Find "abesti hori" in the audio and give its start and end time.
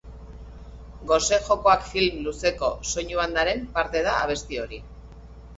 4.25-4.85